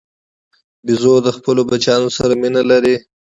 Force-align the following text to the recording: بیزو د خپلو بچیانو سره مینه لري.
بیزو 0.85 1.13
د 1.25 1.27
خپلو 1.37 1.61
بچیانو 1.69 2.09
سره 2.17 2.33
مینه 2.41 2.61
لري. 2.71 2.95